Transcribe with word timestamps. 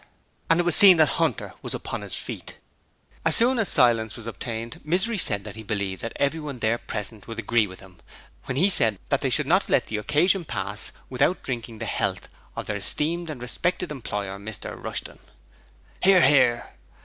and 0.49 0.59
it 0.59 0.63
was 0.63 0.75
seen 0.75 0.97
that 0.97 1.07
Hunter 1.09 1.53
was 1.61 1.75
upon 1.75 2.01
his 2.01 2.15
feet. 2.15 2.57
As 3.23 3.35
soon 3.35 3.59
as 3.59 3.69
silence 3.69 4.17
was 4.17 4.25
obtained, 4.25 4.81
Misery 4.83 5.19
said 5.19 5.43
that 5.43 5.55
he 5.55 5.61
believed 5.61 6.01
that 6.01 6.13
everyone 6.15 6.57
there 6.57 6.79
present 6.79 7.27
would 7.27 7.37
agree 7.37 7.67
with 7.67 7.81
him, 7.81 7.97
when 8.45 8.57
he 8.57 8.67
said 8.67 8.97
that 9.09 9.21
they 9.21 9.29
should 9.29 9.45
not 9.45 9.69
let 9.69 9.85
the 9.85 9.97
occasion 9.97 10.43
pass 10.43 10.91
without 11.07 11.43
drinking 11.43 11.77
the 11.77 12.01
'ealth 12.01 12.29
of 12.55 12.65
their 12.65 12.77
esteemed 12.77 13.29
and 13.29 13.43
respected 13.43 13.91
employer, 13.91 14.39
Mr 14.39 14.75
Rushton. 14.83 15.19
(Hear, 16.01 16.23
hear.) 16.23 16.71